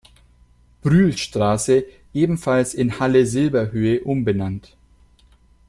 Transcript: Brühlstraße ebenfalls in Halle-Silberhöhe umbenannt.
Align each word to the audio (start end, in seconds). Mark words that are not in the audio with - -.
Brühlstraße 0.81 1.85
ebenfalls 2.11 2.73
in 2.73 2.99
Halle-Silberhöhe 2.99 4.01
umbenannt. 4.03 4.75